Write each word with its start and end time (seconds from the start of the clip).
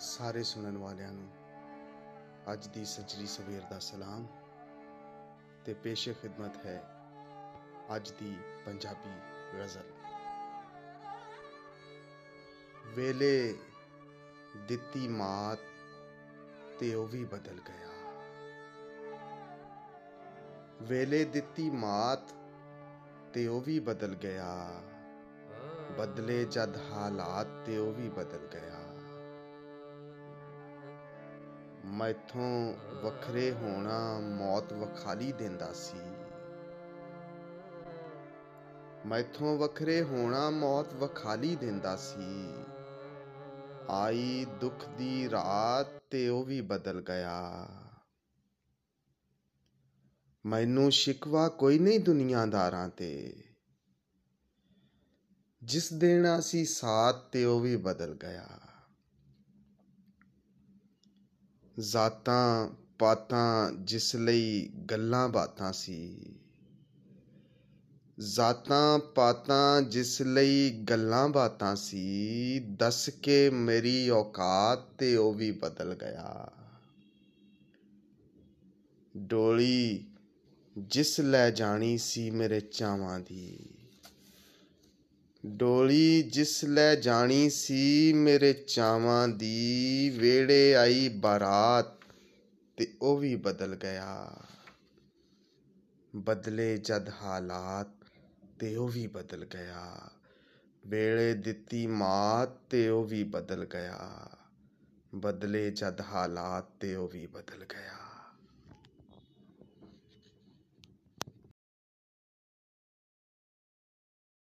ਸਾਰੇ 0.00 0.42
ਸੁਣਨ 0.42 0.78
ਵਾਲਿਆਂ 0.78 1.12
ਨੂੰ 1.12 1.28
ਅੱਜ 2.52 2.66
ਦੀ 2.66 2.84
ਸੱਜਰੀ 2.84 3.26
ਸਵੇਰ 3.26 3.62
ਦਾ 3.70 3.78
ਸਲਾਮ 3.78 4.26
ਤੇ 5.64 5.74
ਪੇਸ਼ੇ 5.74 6.14
ਖਿਦਮਤ 6.14 6.66
ਹੈ 6.66 6.84
ਅੱਜ 7.96 8.10
ਦੀ 8.10 8.36
ਪੰਜਾਬੀ 8.66 9.10
ਗਜ਼ਲ। 9.58 9.90
ਵੇਲੇ 12.86 13.58
ਦਿੱਤੀ 14.68 15.08
ਮਾਤ 15.08 15.58
ਤੇ 16.78 16.94
ਉਹ 16.94 17.08
ਵੀ 17.08 17.24
ਬਦਲ 17.24 17.60
ਗਿਆ। 17.68 17.88
ਵੇਲੇ 20.82 21.24
ਦਿੱਤੀ 21.24 21.70
ਮਾਤ 21.70 22.32
ਤੇ 23.34 23.46
ਉਹ 23.46 23.60
ਵੀ 23.60 23.80
ਬਦਲ 23.80 24.14
ਗਿਆ। 24.14 24.82
ਬਦਲੇ 25.98 26.44
ਜਦ 26.44 26.76
ਹਾਲਾਤ 26.92 27.46
ਤੇ 27.66 27.78
ਉਹ 27.78 27.92
ਵੀ 27.92 28.08
ਬਦਲ 28.08 28.48
ਗਿਆ। 28.52 28.79
ਮੈਥੋਂ 31.90 32.74
ਵੱਖਰੇ 33.02 33.52
ਹੋਣਾ 33.52 34.20
ਮੌਤ 34.20 34.72
ਵਖਾਲੀ 34.72 35.32
ਦਿੰਦਾ 35.32 35.72
ਸੀ। 35.72 35.98
ਮੈਥੋਂ 39.08 39.58
ਵੱਖਰੇ 39.58 40.02
ਹੋਣਾ 40.02 40.50
ਮੌਤ 40.50 40.94
ਵਖਾਲੀ 40.94 41.56
ਦਿੰਦਾ 41.56 41.96
ਸੀ। 41.96 42.54
ਆਈ 43.90 44.46
ਦੁੱਖ 44.60 44.88
ਦੀ 44.88 45.30
ਰਾਤ 45.30 45.86
ਤੇ 46.10 46.28
ਉਹ 46.28 46.44
ਵੀ 46.44 46.60
ਬਦਲ 46.60 47.00
ਗਿਆ। 47.00 47.68
ਮੈਨੂੰ 50.46 50.92
ਸ਼ਿਕਵਾ 50.92 51.48
ਕੋਈ 51.48 51.78
ਨਹੀਂ 51.78 52.00
ਦੁਨੀਆਦਾਰਾਂ 52.00 52.88
ਤੇ। 52.88 53.42
ਜਿਸ 55.62 55.92
ਦੇਣਾ 55.92 56.40
ਸੀ 56.40 56.64
ਸਾਥ 56.64 57.16
ਤੇ 57.32 57.44
ਉਹ 57.44 57.60
ਵੀ 57.60 57.76
ਬਦਲ 57.76 58.14
ਗਿਆ। 58.14 58.48
ਜ਼ਾਤਾਂ, 61.78 62.68
ਪਾਤਾਂ, 62.98 63.72
ਜਿਸ 63.72 64.16
ਲਈ 64.16 64.70
ਗੱਲਾਂ 64.90 65.28
ਬਾਤਾਂ 65.28 65.72
ਸੀ। 65.72 66.16
ਜ਼ਾਤਾਂ, 68.20 68.98
ਪਾਤਾਂ, 68.98 69.82
ਜਿਸ 69.82 70.22
ਲਈ 70.22 70.70
ਗੱਲਾਂ 70.70 71.28
ਬਾਤਾਂ 71.28 71.76
ਸੀ, 71.76 72.58
ਦੱਸ 72.58 73.10
ਕੇ 73.10 73.50
ਮੇਰੀ 73.50 74.10
ਔਕਾਤ 74.10 74.78
ਤੇ 74.98 75.16
ਉਹ 75.16 75.34
ਵੀ 75.34 75.50
ਬਦਲ 75.50 75.94
ਗਿਆ। 75.94 76.52
ਡੋਲੀ, 79.16 80.06
ਜਿਸ 80.78 81.20
ਲੈ 81.20 81.50
ਜਾਣੀ 81.50 81.98
ਸੀ 81.98 82.30
ਮੇਰੇ 82.30 82.60
ਚਾਵਾਂ 82.60 83.20
ਦੀ। 83.20 83.66
ਡੋਲੀ 85.46 86.22
ਜਿਸ 86.22 86.64
ਲੈ 86.64 86.94
ਜਾਣੀ 86.94 87.50
ਸੀ 87.50 88.12
ਮੇਰੇ 88.12 88.52
ਚਾਵਾਂ 88.52 89.28
ਦੀ, 89.28 90.10
ਵੇੜੇ 90.10 90.76
ਆਈ 90.76 91.08
ਬਾਰਾਤ 91.08 92.04
ਤੇ 92.76 92.94
ਉਹ 93.02 93.18
ਵੀ 93.18 93.36
ਬਦਲ 93.36 93.76
ਗਿਆ। 93.76 94.36
ਬਦਲੇ 96.16 96.78
ਜਦ 96.78 97.08
ਹਾਲਾਤ 97.08 97.88
ਤੇ 98.58 98.76
ਉਹ 98.76 98.88
ਵੀ 98.88 99.06
ਬਦਲ 99.06 99.44
ਗਿਆ। 99.44 100.10
ਵੇਲੇ 100.86 101.34
ਦਿੱਤੀ 101.34 101.86
ਮਾਤ 101.86 102.48
ਤੇ 102.70 102.88
ਉਹ 102.88 103.04
ਵੀ 103.04 103.24
ਬਦਲ 103.24 103.64
ਗਿਆ। 103.64 104.28
ਬਦਲੇ 105.14 105.70
ਜਦ 105.70 106.00
ਹਾਲਾਤ 106.00 106.64
ਤੇ 106.80 106.94
ਉਹ 106.94 107.08
ਵੀ 107.08 107.26
ਬਦਲ 107.26 107.64
ਗਿਆ। 107.64 108.09